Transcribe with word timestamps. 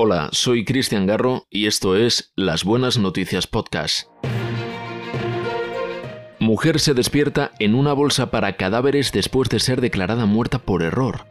Hola, 0.00 0.28
soy 0.30 0.64
Cristian 0.64 1.08
Garro 1.08 1.48
y 1.50 1.66
esto 1.66 1.96
es 1.96 2.32
Las 2.36 2.62
Buenas 2.62 2.98
Noticias 2.98 3.48
Podcast. 3.48 4.06
Mujer 6.38 6.78
se 6.78 6.94
despierta 6.94 7.50
en 7.58 7.74
una 7.74 7.94
bolsa 7.94 8.30
para 8.30 8.56
cadáveres 8.56 9.10
después 9.10 9.48
de 9.48 9.58
ser 9.58 9.80
declarada 9.80 10.24
muerta 10.24 10.60
por 10.60 10.84
error. 10.84 11.26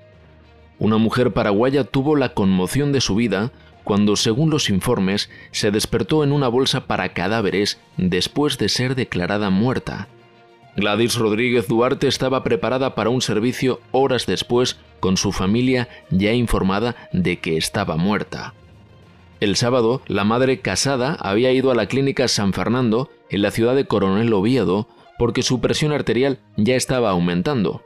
Una 0.80 0.98
mujer 0.98 1.32
paraguaya 1.32 1.86
tuvo 1.86 2.18
la 2.18 2.34
conmoción 2.34 2.92
de 2.92 3.00
su 3.00 3.16
vida 3.16 3.54
cuando, 3.86 4.18
según 4.18 4.50
los 4.50 4.70
informes, 4.70 5.30
se 5.52 5.72
despertó 5.72 6.26
en 6.26 6.34
una 6.34 6.50
bolsa 6.50 6.88
para 6.88 7.14
cadáveres 7.14 7.80
después 7.96 8.58
de 8.58 8.68
ser 8.68 8.96
declarada 8.96 9.50
muerta. 9.50 10.10
Gladys 10.78 11.16
Rodríguez 11.16 11.68
Duarte 11.68 12.08
estaba 12.08 12.44
preparada 12.44 12.94
para 12.94 13.10
un 13.10 13.24
servicio 13.24 13.82
horas 13.92 14.28
después 14.28 14.78
con 15.00 15.18
su 15.18 15.32
familia 15.32 15.90
ya 16.12 16.34
informada 16.34 16.96
de 17.12 17.40
que 17.40 17.58
estaba 17.58 17.98
muerta. 17.98 18.54
El 19.40 19.56
sábado, 19.56 20.04
la 20.06 20.24
madre 20.24 20.60
casada 20.60 21.18
había 21.20 21.52
ido 21.52 21.72
a 21.72 21.76
la 21.76 21.88
clínica 21.88 22.28
San 22.28 22.54
Fernando 22.54 23.10
en 23.32 23.42
la 23.42 23.50
ciudad 23.50 23.74
de 23.74 23.86
Coronel 23.86 24.32
Oviedo 24.34 24.88
porque 25.18 25.42
su 25.42 25.62
presión 25.62 25.94
arterial 25.94 26.38
ya 26.58 26.76
estaba 26.76 27.10
aumentando. 27.10 27.82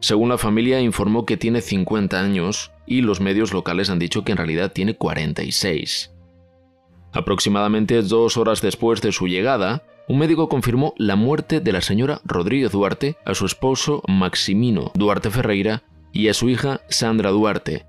Según 0.00 0.30
la 0.30 0.38
familia, 0.38 0.80
informó 0.80 1.26
que 1.26 1.36
tiene 1.36 1.60
50 1.60 2.18
años 2.18 2.72
y 2.86 3.02
los 3.02 3.20
medios 3.20 3.52
locales 3.52 3.90
han 3.90 3.98
dicho 3.98 4.24
que 4.24 4.32
en 4.32 4.38
realidad 4.38 4.72
tiene 4.72 4.96
46. 4.96 6.10
Aproximadamente 7.12 8.00
dos 8.00 8.38
horas 8.38 8.62
después 8.62 9.02
de 9.02 9.12
su 9.12 9.28
llegada, 9.28 9.82
un 10.10 10.18
médico 10.18 10.48
confirmó 10.48 10.92
la 10.96 11.14
muerte 11.14 11.60
de 11.60 11.70
la 11.70 11.80
señora 11.80 12.20
Rodríguez 12.24 12.72
Duarte 12.72 13.14
a 13.24 13.32
su 13.32 13.46
esposo 13.46 14.02
Maximino 14.08 14.90
Duarte 14.96 15.30
Ferreira 15.30 15.84
y 16.12 16.26
a 16.26 16.34
su 16.34 16.48
hija 16.48 16.80
Sandra 16.88 17.30
Duarte. 17.30 17.86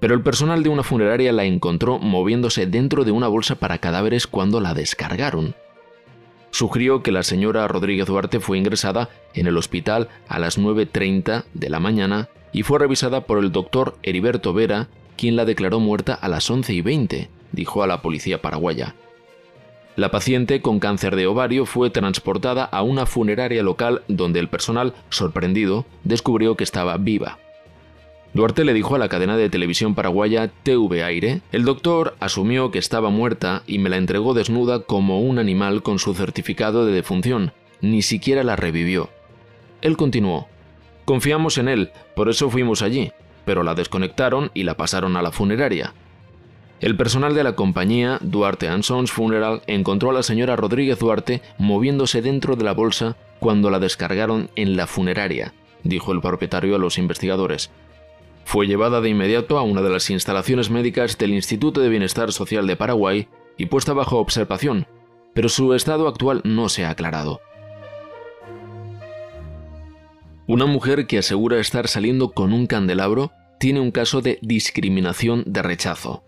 Pero 0.00 0.14
el 0.14 0.22
personal 0.22 0.64
de 0.64 0.70
una 0.70 0.82
funeraria 0.82 1.32
la 1.32 1.44
encontró 1.44 2.00
moviéndose 2.00 2.66
dentro 2.66 3.04
de 3.04 3.12
una 3.12 3.28
bolsa 3.28 3.54
para 3.54 3.78
cadáveres 3.78 4.26
cuando 4.26 4.58
la 4.60 4.74
descargaron. 4.74 5.54
Sugirió 6.50 7.04
que 7.04 7.12
la 7.12 7.22
señora 7.22 7.68
Rodríguez 7.68 8.08
Duarte 8.08 8.40
fue 8.40 8.58
ingresada 8.58 9.08
en 9.32 9.46
el 9.46 9.56
hospital 9.56 10.08
a 10.26 10.40
las 10.40 10.58
9.30 10.58 11.44
de 11.54 11.70
la 11.70 11.78
mañana 11.78 12.28
y 12.50 12.64
fue 12.64 12.80
revisada 12.80 13.20
por 13.20 13.38
el 13.38 13.52
doctor 13.52 13.96
Heriberto 14.02 14.52
Vera, 14.52 14.88
quien 15.16 15.36
la 15.36 15.44
declaró 15.44 15.78
muerta 15.78 16.12
a 16.12 16.28
las 16.28 16.50
11.20, 16.50 17.28
dijo 17.52 17.84
a 17.84 17.86
la 17.86 18.02
policía 18.02 18.42
paraguaya. 18.42 18.96
La 19.96 20.10
paciente 20.10 20.62
con 20.62 20.78
cáncer 20.78 21.16
de 21.16 21.26
ovario 21.26 21.66
fue 21.66 21.90
transportada 21.90 22.64
a 22.64 22.82
una 22.82 23.06
funeraria 23.06 23.62
local 23.62 24.02
donde 24.08 24.38
el 24.38 24.48
personal, 24.48 24.94
sorprendido, 25.08 25.84
descubrió 26.04 26.56
que 26.56 26.64
estaba 26.64 26.96
viva. 26.96 27.38
Duarte 28.32 28.64
le 28.64 28.72
dijo 28.72 28.94
a 28.94 28.98
la 28.98 29.08
cadena 29.08 29.36
de 29.36 29.50
televisión 29.50 29.96
paraguaya 29.96 30.48
TV 30.62 31.02
Aire, 31.02 31.40
el 31.50 31.64
doctor 31.64 32.14
asumió 32.20 32.70
que 32.70 32.78
estaba 32.78 33.10
muerta 33.10 33.64
y 33.66 33.78
me 33.78 33.90
la 33.90 33.96
entregó 33.96 34.34
desnuda 34.34 34.84
como 34.84 35.20
un 35.20 35.40
animal 35.40 35.82
con 35.82 35.98
su 35.98 36.14
certificado 36.14 36.86
de 36.86 36.92
defunción, 36.92 37.52
ni 37.80 38.02
siquiera 38.02 38.44
la 38.44 38.54
revivió. 38.54 39.10
Él 39.82 39.96
continuó, 39.96 40.46
confiamos 41.04 41.58
en 41.58 41.68
él, 41.68 41.90
por 42.14 42.28
eso 42.28 42.48
fuimos 42.50 42.82
allí, 42.82 43.10
pero 43.44 43.64
la 43.64 43.74
desconectaron 43.74 44.52
y 44.54 44.62
la 44.62 44.76
pasaron 44.76 45.16
a 45.16 45.22
la 45.22 45.32
funeraria. 45.32 45.92
El 46.80 46.96
personal 46.96 47.34
de 47.34 47.44
la 47.44 47.54
compañía 47.56 48.18
Duarte 48.22 48.70
Sons 48.82 49.12
Funeral 49.12 49.60
encontró 49.66 50.10
a 50.10 50.14
la 50.14 50.22
señora 50.22 50.56
Rodríguez 50.56 50.98
Duarte 50.98 51.42
moviéndose 51.58 52.22
dentro 52.22 52.56
de 52.56 52.64
la 52.64 52.72
bolsa 52.72 53.16
cuando 53.38 53.68
la 53.68 53.78
descargaron 53.78 54.48
en 54.56 54.76
la 54.78 54.86
funeraria, 54.86 55.52
dijo 55.84 56.12
el 56.12 56.22
propietario 56.22 56.74
a 56.74 56.78
los 56.78 56.96
investigadores. 56.96 57.70
Fue 58.46 58.66
llevada 58.66 59.02
de 59.02 59.10
inmediato 59.10 59.58
a 59.58 59.62
una 59.62 59.82
de 59.82 59.90
las 59.90 60.08
instalaciones 60.08 60.70
médicas 60.70 61.18
del 61.18 61.34
Instituto 61.34 61.82
de 61.82 61.90
Bienestar 61.90 62.32
Social 62.32 62.66
de 62.66 62.76
Paraguay 62.76 63.28
y 63.58 63.66
puesta 63.66 63.92
bajo 63.92 64.18
observación, 64.18 64.86
pero 65.34 65.50
su 65.50 65.74
estado 65.74 66.08
actual 66.08 66.40
no 66.44 66.70
se 66.70 66.86
ha 66.86 66.90
aclarado. 66.90 67.42
Una 70.46 70.64
mujer 70.64 71.06
que 71.06 71.18
asegura 71.18 71.60
estar 71.60 71.88
saliendo 71.88 72.30
con 72.30 72.54
un 72.54 72.66
candelabro 72.66 73.32
tiene 73.58 73.80
un 73.80 73.90
caso 73.90 74.22
de 74.22 74.38
discriminación 74.40 75.44
de 75.46 75.60
rechazo. 75.60 76.24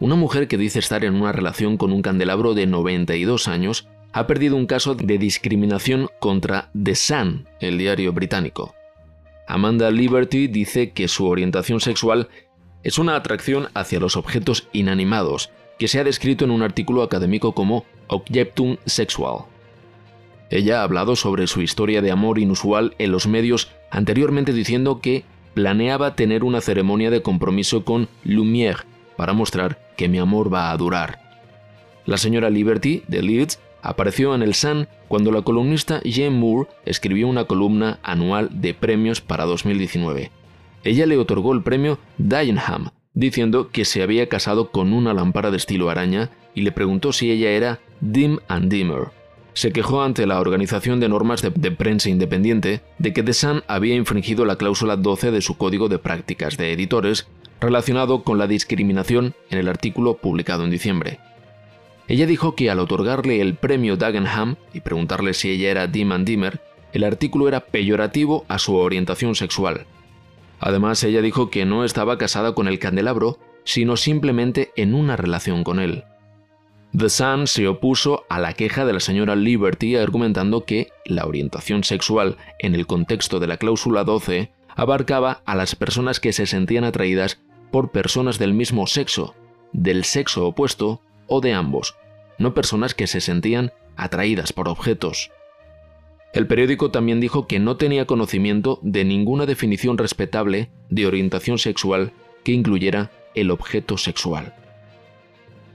Una 0.00 0.16
mujer 0.16 0.48
que 0.48 0.58
dice 0.58 0.80
estar 0.80 1.04
en 1.04 1.14
una 1.14 1.30
relación 1.30 1.76
con 1.76 1.92
un 1.92 2.02
candelabro 2.02 2.54
de 2.54 2.66
92 2.66 3.46
años 3.46 3.86
ha 4.12 4.26
perdido 4.26 4.56
un 4.56 4.66
caso 4.66 4.94
de 4.94 5.18
discriminación 5.18 6.08
contra 6.18 6.70
The 6.80 6.96
Sun, 6.96 7.48
el 7.60 7.78
diario 7.78 8.12
británico. 8.12 8.74
Amanda 9.46 9.90
Liberty 9.90 10.48
dice 10.48 10.90
que 10.90 11.06
su 11.06 11.26
orientación 11.26 11.80
sexual 11.80 12.28
es 12.82 12.98
una 12.98 13.14
atracción 13.14 13.68
hacia 13.74 14.00
los 14.00 14.16
objetos 14.16 14.68
inanimados, 14.72 15.50
que 15.78 15.88
se 15.88 16.00
ha 16.00 16.04
descrito 16.04 16.44
en 16.44 16.50
un 16.50 16.62
artículo 16.62 17.02
académico 17.02 17.52
como 17.52 17.84
objectum 18.08 18.76
sexual. 18.86 19.44
Ella 20.50 20.80
ha 20.80 20.84
hablado 20.84 21.14
sobre 21.14 21.46
su 21.46 21.62
historia 21.62 22.02
de 22.02 22.10
amor 22.10 22.38
inusual 22.38 22.94
en 22.98 23.12
los 23.12 23.26
medios 23.26 23.70
anteriormente 23.90 24.52
diciendo 24.52 25.00
que 25.00 25.24
planeaba 25.54 26.16
tener 26.16 26.42
una 26.42 26.60
ceremonia 26.60 27.10
de 27.10 27.22
compromiso 27.22 27.84
con 27.84 28.08
Lumière 28.24 28.84
para 29.16 29.32
mostrar 29.32 29.83
que 29.96 30.08
mi 30.08 30.18
amor 30.18 30.52
va 30.52 30.70
a 30.70 30.76
durar. 30.76 31.20
La 32.06 32.18
señora 32.18 32.50
Liberty, 32.50 33.02
de 33.08 33.22
Leeds, 33.22 33.60
apareció 33.82 34.34
en 34.34 34.42
el 34.42 34.54
Sun 34.54 34.88
cuando 35.08 35.30
la 35.30 35.42
columnista 35.42 36.00
Jane 36.04 36.30
Moore 36.30 36.68
escribió 36.84 37.28
una 37.28 37.44
columna 37.44 37.98
anual 38.02 38.48
de 38.60 38.74
premios 38.74 39.20
para 39.20 39.44
2019. 39.44 40.30
Ella 40.84 41.06
le 41.06 41.16
otorgó 41.16 41.52
el 41.52 41.62
premio 41.62 41.98
Dianham, 42.18 42.90
diciendo 43.14 43.70
que 43.70 43.84
se 43.84 44.02
había 44.02 44.28
casado 44.28 44.70
con 44.70 44.92
una 44.92 45.14
lámpara 45.14 45.50
de 45.50 45.56
estilo 45.56 45.88
araña 45.88 46.30
y 46.54 46.62
le 46.62 46.72
preguntó 46.72 47.12
si 47.12 47.30
ella 47.30 47.50
era 47.50 47.80
dim 48.00 48.38
and 48.48 48.70
dimmer. 48.70 49.08
Se 49.54 49.72
quejó 49.72 50.02
ante 50.02 50.26
la 50.26 50.40
Organización 50.40 50.98
de 50.98 51.08
Normas 51.08 51.40
de, 51.40 51.50
de, 51.50 51.70
Prensa 51.70 52.10
Independiente 52.10 52.80
de 52.98 53.12
que 53.12 53.22
The 53.22 53.32
Sun 53.32 53.62
había 53.68 53.94
infringido 53.94 54.44
la 54.44 54.56
cláusula 54.56 54.96
12 54.96 55.30
de 55.30 55.40
su 55.40 55.56
Código 55.56 55.88
de 55.88 55.98
Prácticas 55.98 56.56
de 56.56 56.72
Editores 56.72 57.28
relacionado 57.60 58.22
con 58.22 58.38
la 58.38 58.46
discriminación 58.46 59.34
en 59.50 59.58
el 59.58 59.68
artículo 59.68 60.16
publicado 60.18 60.64
en 60.64 60.70
diciembre. 60.70 61.18
Ella 62.06 62.26
dijo 62.26 62.54
que 62.54 62.70
al 62.70 62.80
otorgarle 62.80 63.40
el 63.40 63.54
premio 63.54 63.96
Dagenham 63.96 64.56
y 64.72 64.80
preguntarle 64.80 65.32
si 65.32 65.50
ella 65.50 65.70
era 65.70 65.86
Dim 65.86 66.12
and 66.12 66.26
Dimmer, 66.26 66.60
el 66.92 67.04
artículo 67.04 67.48
era 67.48 67.60
peyorativo 67.60 68.44
a 68.48 68.58
su 68.58 68.74
orientación 68.76 69.34
sexual. 69.34 69.86
Además, 70.60 71.02
ella 71.02 71.22
dijo 71.22 71.50
que 71.50 71.64
no 71.64 71.84
estaba 71.84 72.18
casada 72.18 72.54
con 72.54 72.68
el 72.68 72.78
candelabro, 72.78 73.38
sino 73.64 73.96
simplemente 73.96 74.70
en 74.76 74.94
una 74.94 75.16
relación 75.16 75.64
con 75.64 75.80
él. 75.80 76.04
The 76.96 77.08
Sun 77.08 77.48
se 77.48 77.66
opuso 77.66 78.24
a 78.28 78.38
la 78.38 78.52
queja 78.52 78.84
de 78.84 78.92
la 78.92 79.00
señora 79.00 79.34
Liberty 79.34 79.96
argumentando 79.96 80.64
que 80.64 80.90
la 81.06 81.26
orientación 81.26 81.82
sexual 81.82 82.36
en 82.60 82.76
el 82.76 82.86
contexto 82.86 83.40
de 83.40 83.48
la 83.48 83.56
cláusula 83.56 84.04
12 84.04 84.52
abarcaba 84.76 85.42
a 85.44 85.54
las 85.54 85.76
personas 85.76 86.20
que 86.20 86.32
se 86.32 86.46
sentían 86.46 86.84
atraídas 86.84 87.40
por 87.70 87.90
personas 87.90 88.38
del 88.38 88.54
mismo 88.54 88.86
sexo, 88.86 89.34
del 89.72 90.04
sexo 90.04 90.46
opuesto 90.46 91.00
o 91.26 91.40
de 91.40 91.52
ambos, 91.52 91.96
no 92.38 92.54
personas 92.54 92.94
que 92.94 93.06
se 93.06 93.20
sentían 93.20 93.72
atraídas 93.96 94.52
por 94.52 94.68
objetos. 94.68 95.30
El 96.32 96.46
periódico 96.48 96.90
también 96.90 97.20
dijo 97.20 97.46
que 97.46 97.60
no 97.60 97.76
tenía 97.76 98.06
conocimiento 98.06 98.80
de 98.82 99.04
ninguna 99.04 99.46
definición 99.46 99.98
respetable 99.98 100.68
de 100.90 101.06
orientación 101.06 101.58
sexual 101.58 102.12
que 102.42 102.52
incluyera 102.52 103.12
el 103.34 103.50
objeto 103.50 103.98
sexual. 103.98 104.54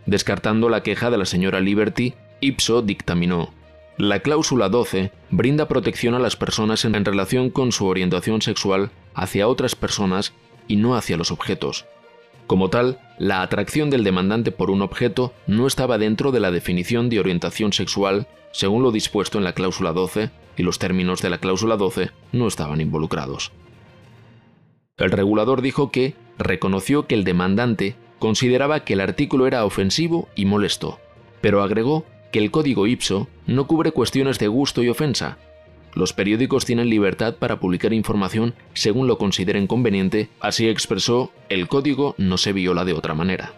Descartando 0.06 0.70
la 0.70 0.84
queja 0.84 1.12
de 1.12 1.18
la 1.18 1.26
señora 1.26 1.62
Liberty, 1.62 2.14
Ipso 2.42 2.82
dictaminó, 2.82 3.54
la 4.00 4.22
cláusula 4.22 4.70
12 4.70 5.12
brinda 5.30 5.68
protección 5.68 6.16
a 6.16 6.20
las 6.20 6.38
personas 6.38 6.86
en 6.86 7.04
relación 7.04 7.50
con 7.50 7.74
su 7.74 7.86
orientación 7.86 8.42
sexual 8.42 8.92
hacia 9.14 9.50
otras 9.50 9.76
personas 9.76 10.32
y 10.70 10.78
no 10.78 10.96
hacia 10.96 11.18
los 11.18 11.32
objetos. 11.32 11.86
Como 12.48 12.70
tal, 12.70 13.02
la 13.18 13.42
atracción 13.42 13.90
del 13.90 14.06
demandante 14.06 14.54
por 14.54 14.72
un 14.72 14.82
objeto 14.82 15.34
no 15.48 15.68
estaba 15.68 15.98
dentro 15.98 16.32
de 16.32 16.40
la 16.40 16.50
definición 16.50 17.10
de 17.10 17.20
orientación 17.20 17.74
sexual 17.74 18.26
según 18.54 18.84
lo 18.84 18.94
dispuesto 18.94 19.38
en 19.38 19.44
la 19.44 19.52
cláusula 19.52 19.92
12 19.92 20.30
y 20.56 20.64
los 20.64 20.80
términos 20.80 21.22
de 21.22 21.32
la 21.32 21.40
cláusula 21.40 21.76
12 21.76 22.12
no 22.32 22.48
estaban 22.48 22.80
involucrados. 22.80 23.52
El 24.96 25.12
regulador 25.12 25.62
dijo 25.62 25.92
que 25.92 26.16
reconoció 26.38 27.06
que 27.06 27.16
el 27.16 27.26
demandante 27.26 27.98
consideraba 28.18 28.86
que 28.86 28.94
el 28.94 29.02
artículo 29.02 29.46
era 29.46 29.66
ofensivo 29.66 30.30
y 30.36 30.46
molesto, 30.46 31.00
pero 31.42 31.62
agregó 31.62 32.06
que 32.32 32.40
el 32.40 32.52
código 32.52 32.88
IPSO 32.88 33.28
no 33.48 33.68
cubre 33.68 33.92
cuestiones 33.92 34.40
de 34.40 34.48
gusto 34.48 34.84
y 34.84 34.90
ofensa, 34.90 35.38
los 35.94 36.14
periódicos 36.14 36.66
tienen 36.66 36.90
libertad 36.90 37.36
para 37.36 37.60
publicar 37.60 37.94
información 37.94 38.54
según 38.74 39.08
lo 39.08 39.18
consideren 39.18 39.68
conveniente, 39.68 40.30
así 40.40 40.68
expresó, 40.68 41.32
el 41.50 41.68
código 41.68 42.16
no 42.18 42.38
se 42.38 42.54
viola 42.54 42.86
de 42.86 42.94
otra 42.94 43.16
manera. 43.16 43.54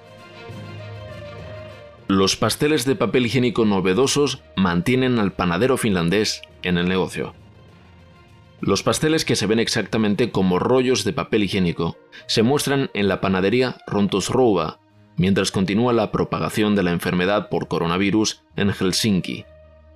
Los 2.08 2.36
pasteles 2.36 2.84
de 2.86 2.96
papel 2.96 3.26
higiénico 3.26 3.64
novedosos 3.64 4.42
mantienen 4.56 5.18
al 5.20 5.32
panadero 5.32 5.78
finlandés 5.78 6.42
en 6.62 6.78
el 6.78 6.90
negocio. 6.90 7.34
Los 8.60 8.84
pasteles 8.84 9.24
que 9.24 9.36
se 9.36 9.48
ven 9.48 9.60
exactamente 9.60 10.30
como 10.30 10.60
rollos 10.60 11.04
de 11.04 11.14
papel 11.14 11.44
higiénico 11.44 11.98
se 12.28 12.44
muestran 12.44 12.90
en 12.94 13.08
la 13.08 13.22
panadería 13.22 13.78
Rontosrouva, 13.88 14.81
mientras 15.22 15.52
continúa 15.52 15.94
la 15.94 16.12
propagación 16.12 16.76
de 16.76 16.82
la 16.82 16.90
enfermedad 16.90 17.48
por 17.50 17.68
coronavirus 17.68 18.42
en 18.56 18.72
Helsinki. 18.72 19.46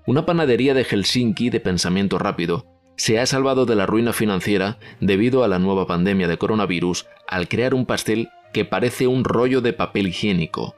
Una 0.05 0.23
panadería 0.23 0.75
de 0.75 0.83
Helsinki 0.83 1.49
de 1.49 1.59
pensamiento 1.59 2.19
rápido 2.19 2.67
se 2.95 3.19
ha 3.19 3.25
salvado 3.25 3.65
de 3.65 3.75
la 3.75 3.87
ruina 3.87 4.13
financiera 4.13 4.77
debido 4.99 5.43
a 5.43 5.47
la 5.47 5.57
nueva 5.57 5.87
pandemia 5.87 6.27
de 6.27 6.37
coronavirus 6.37 7.07
al 7.27 7.47
crear 7.47 7.73
un 7.73 7.87
pastel 7.87 8.29
que 8.53 8.65
parece 8.65 9.07
un 9.07 9.23
rollo 9.23 9.61
de 9.61 9.73
papel 9.73 10.09
higiénico. 10.09 10.75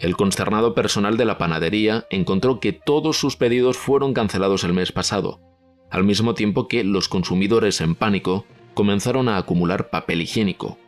El 0.00 0.16
consternado 0.16 0.74
personal 0.74 1.16
de 1.16 1.24
la 1.24 1.38
panadería 1.38 2.04
encontró 2.10 2.58
que 2.58 2.72
todos 2.72 3.16
sus 3.16 3.36
pedidos 3.36 3.76
fueron 3.76 4.12
cancelados 4.12 4.64
el 4.64 4.72
mes 4.72 4.90
pasado, 4.90 5.38
al 5.88 6.02
mismo 6.02 6.34
tiempo 6.34 6.66
que 6.66 6.82
los 6.82 7.08
consumidores 7.08 7.80
en 7.80 7.94
pánico 7.94 8.44
comenzaron 8.74 9.28
a 9.28 9.36
acumular 9.36 9.88
papel 9.88 10.22
higiénico. 10.22 10.78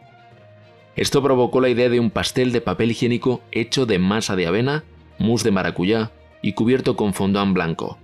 Esto 0.97 1.23
provocó 1.23 1.61
la 1.61 1.69
idea 1.69 1.89
de 1.89 2.01
un 2.01 2.11
pastel 2.11 2.53
de 2.53 2.61
papel 2.61 2.93
higiénico 2.93 3.43
hecho 3.53 3.87
de 3.87 3.99
masa 3.99 4.37
de 4.37 4.47
avena, 4.47 4.85
mousse 5.19 5.45
de 5.45 5.51
maracuyá 5.51 6.13
y 6.43 6.53
cubierto 6.53 6.97
con 6.97 7.15
fondant 7.15 7.53
blanco. 7.53 7.99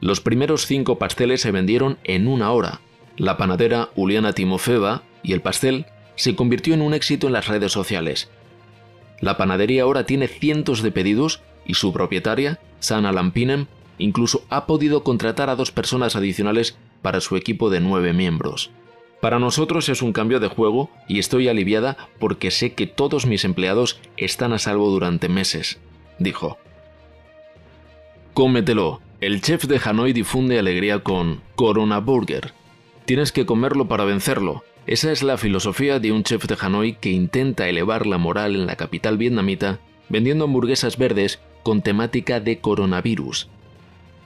Los 0.00 0.20
primeros 0.20 0.66
cinco 0.66 0.98
pasteles 0.98 1.40
se 1.40 1.50
vendieron 1.50 1.98
en 2.04 2.26
una 2.26 2.50
hora. 2.50 2.80
La 3.16 3.36
panadera 3.36 3.90
Uliana 3.94 4.32
Timofeva 4.32 5.02
y 5.22 5.32
el 5.32 5.40
pastel 5.40 5.86
se 6.16 6.34
convirtió 6.34 6.74
en 6.74 6.82
un 6.82 6.94
éxito 6.94 7.26
en 7.26 7.32
las 7.32 7.48
redes 7.48 7.72
sociales. 7.72 8.28
La 9.20 9.36
panadería 9.36 9.84
ahora 9.84 10.04
tiene 10.04 10.26
cientos 10.28 10.82
de 10.82 10.90
pedidos 10.90 11.42
y 11.64 11.74
su 11.74 11.92
propietaria, 11.92 12.60
Sana 12.80 13.12
Lampinen, 13.12 13.68
Incluso 13.98 14.44
ha 14.50 14.66
podido 14.66 15.04
contratar 15.04 15.50
a 15.50 15.56
dos 15.56 15.70
personas 15.70 16.16
adicionales 16.16 16.76
para 17.02 17.20
su 17.20 17.36
equipo 17.36 17.70
de 17.70 17.80
nueve 17.80 18.12
miembros. 18.12 18.70
Para 19.24 19.38
nosotros 19.38 19.88
es 19.88 20.02
un 20.02 20.12
cambio 20.12 20.38
de 20.38 20.48
juego 20.48 20.90
y 21.08 21.18
estoy 21.18 21.48
aliviada 21.48 21.96
porque 22.18 22.50
sé 22.50 22.74
que 22.74 22.86
todos 22.86 23.24
mis 23.24 23.46
empleados 23.46 23.98
están 24.18 24.52
a 24.52 24.58
salvo 24.58 24.90
durante 24.90 25.30
meses, 25.30 25.78
dijo. 26.18 26.58
Cómetelo. 28.34 29.00
El 29.22 29.40
chef 29.40 29.64
de 29.64 29.80
Hanoi 29.82 30.12
difunde 30.12 30.58
alegría 30.58 30.98
con 30.98 31.40
Corona 31.54 32.00
Burger. 32.00 32.52
Tienes 33.06 33.32
que 33.32 33.46
comerlo 33.46 33.88
para 33.88 34.04
vencerlo. 34.04 34.62
Esa 34.86 35.10
es 35.10 35.22
la 35.22 35.38
filosofía 35.38 36.00
de 36.00 36.12
un 36.12 36.22
chef 36.22 36.44
de 36.44 36.58
Hanoi 36.60 36.92
que 36.92 37.10
intenta 37.10 37.66
elevar 37.66 38.04
la 38.04 38.18
moral 38.18 38.54
en 38.54 38.66
la 38.66 38.76
capital 38.76 39.16
vietnamita 39.16 39.80
vendiendo 40.10 40.44
hamburguesas 40.44 40.98
verdes 40.98 41.40
con 41.62 41.80
temática 41.80 42.40
de 42.40 42.58
coronavirus. 42.58 43.48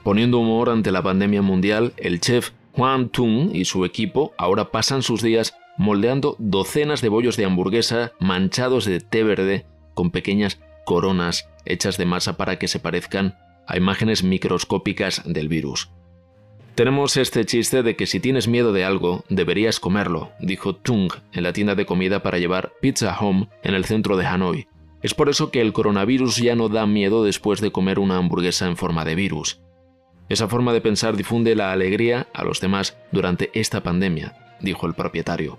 Poniendo 0.03 0.41
humor 0.41 0.71
ante 0.71 0.91
la 0.91 1.03
pandemia 1.05 1.41
mundial, 1.41 1.93
el 1.99 2.19
chef 2.19 2.51
Juan 2.79 3.09
Tung 3.09 3.51
y 3.57 3.65
su 3.65 3.85
equipo 3.85 4.35
ahora 4.39 4.71
pasan 4.71 5.03
sus 5.03 5.21
días 5.21 5.57
moldeando 5.79 6.37
docenas 6.39 7.03
de 7.03 7.09
bollos 7.09 7.37
de 7.37 7.45
hamburguesa 7.45 8.13
manchados 8.21 8.85
de 8.85 9.01
té 9.01 9.25
verde 9.25 9.67
con 9.95 10.13
pequeñas 10.13 10.61
coronas 10.85 11.51
hechas 11.65 11.99
de 11.99 12.07
masa 12.07 12.37
para 12.37 12.61
que 12.61 12.69
se 12.69 12.79
parezcan 12.79 13.37
a 13.67 13.77
imágenes 13.77 14.23
microscópicas 14.23 15.23
del 15.25 15.49
virus. 15.49 15.91
Tenemos 16.77 17.17
este 17.17 17.45
chiste 17.45 17.83
de 17.83 17.97
que 17.97 18.07
si 18.07 18.21
tienes 18.21 18.47
miedo 18.47 18.73
de 18.73 18.85
algo, 18.85 19.25
deberías 19.29 19.81
comerlo, 19.81 20.31
dijo 20.39 20.77
Tung 20.77 21.11
en 21.33 21.43
la 21.43 21.53
tienda 21.53 21.75
de 21.75 21.85
comida 21.85 22.23
para 22.23 22.39
llevar 22.39 22.75
Pizza 22.81 23.19
Home 23.19 23.49
en 23.65 23.75
el 23.75 23.87
centro 23.87 24.17
de 24.17 24.25
Hanoi. 24.25 24.69
Es 25.03 25.15
por 25.15 25.29
eso 25.29 25.51
que 25.51 25.61
el 25.63 25.73
coronavirus 25.73 26.37
ya 26.37 26.55
no 26.55 26.69
da 26.69 26.87
miedo 26.87 27.25
después 27.25 27.61
de 27.61 27.73
comer 27.73 27.99
una 27.99 28.19
hamburguesa 28.19 28.69
en 28.69 28.77
forma 28.77 29.05
de 29.05 29.17
virus. 29.17 29.61
Esa 30.29 30.49
forma 30.49 30.73
de 30.73 30.81
pensar 30.81 31.17
difunde 31.17 31.55
la 31.55 31.73
alegría 31.73 32.29
a 32.35 32.45
los 32.45 32.61
demás 32.61 32.97
durante 33.13 33.51
esta 33.55 33.83
pandemia, 33.83 34.37
dijo 34.61 34.87
el 34.87 34.95
propietario. 34.95 35.59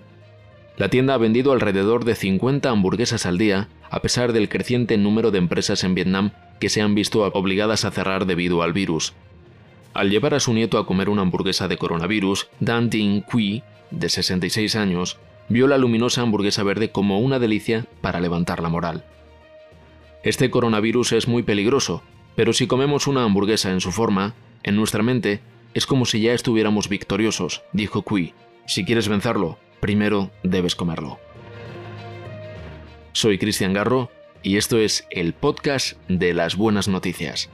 La 0.76 0.88
tienda 0.88 1.14
ha 1.14 1.18
vendido 1.18 1.52
alrededor 1.52 2.04
de 2.04 2.14
50 2.14 2.70
hamburguesas 2.70 3.26
al 3.26 3.36
día, 3.36 3.68
a 3.90 4.00
pesar 4.00 4.32
del 4.32 4.48
creciente 4.48 4.96
número 4.96 5.30
de 5.30 5.38
empresas 5.38 5.84
en 5.84 5.94
Vietnam 5.94 6.30
que 6.60 6.68
se 6.68 6.80
han 6.80 6.94
visto 6.94 7.22
obligadas 7.22 7.84
a 7.84 7.90
cerrar 7.90 8.26
debido 8.26 8.62
al 8.62 8.72
virus. 8.72 9.12
Al 9.92 10.08
llevar 10.08 10.34
a 10.34 10.40
su 10.40 10.54
nieto 10.54 10.78
a 10.78 10.86
comer 10.86 11.08
una 11.08 11.22
hamburguesa 11.22 11.66
de 11.66 11.76
coronavirus, 11.76 12.48
Dan 12.60 12.90
Ding 12.90 13.22
Quy, 13.22 13.62
de 13.90 14.08
66 14.08 14.76
años, 14.76 15.18
vio 15.48 15.66
la 15.66 15.78
luminosa 15.78 16.22
hamburguesa 16.22 16.62
verde 16.62 16.90
como 16.92 17.18
una 17.18 17.40
delicia 17.40 17.86
para 18.00 18.20
levantar 18.20 18.62
la 18.62 18.68
moral. 18.68 19.04
Este 20.22 20.50
coronavirus 20.50 21.12
es 21.12 21.26
muy 21.26 21.42
peligroso, 21.42 22.02
pero 22.36 22.52
si 22.52 22.68
comemos 22.68 23.06
una 23.08 23.24
hamburguesa 23.24 23.72
en 23.72 23.80
su 23.80 23.90
forma, 23.90 24.34
en 24.62 24.76
nuestra 24.76 25.02
mente 25.02 25.40
es 25.74 25.86
como 25.86 26.04
si 26.04 26.20
ya 26.20 26.32
estuviéramos 26.32 26.88
victoriosos, 26.88 27.62
dijo 27.72 28.02
Kui. 28.02 28.34
Si 28.66 28.84
quieres 28.84 29.08
vencerlo, 29.08 29.58
primero 29.80 30.30
debes 30.42 30.74
comerlo. 30.74 31.18
Soy 33.12 33.38
Cristian 33.38 33.72
Garro 33.72 34.10
y 34.42 34.56
esto 34.56 34.78
es 34.78 35.06
el 35.10 35.32
podcast 35.32 35.98
de 36.08 36.34
las 36.34 36.56
buenas 36.56 36.88
noticias. 36.88 37.48